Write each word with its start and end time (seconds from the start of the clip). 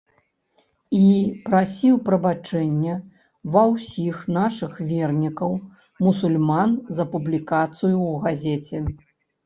І 0.99 1.01
прасіў 1.49 1.99
прабачэння 2.07 2.95
ва 3.57 3.63
ўсіх 3.75 4.15
нашых 4.39 4.83
вернікаў 4.95 5.51
мусульман 6.09 6.69
за 7.01 7.11
публікацыю 7.17 7.97
ў 7.97 8.13
газеце. 8.29 8.87